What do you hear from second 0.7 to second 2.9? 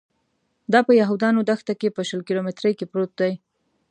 دا په یهودانو دښته کې په شل کیلومترۍ کې